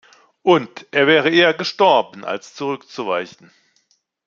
[0.41, 3.51] Und er wäre eher gestorben als zurückzuweichen.